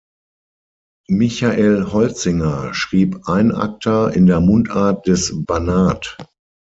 [1.09, 6.17] Michael Holzinger schrieb Einakter in der Mundart des Banat.